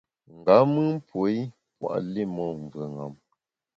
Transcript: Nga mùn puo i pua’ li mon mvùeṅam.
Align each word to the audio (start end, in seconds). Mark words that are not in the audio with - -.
Nga 0.37 0.55
mùn 0.73 0.91
puo 1.07 1.23
i 1.37 1.39
pua’ 1.77 1.93
li 2.13 2.23
mon 2.35 2.51
mvùeṅam. 2.63 3.13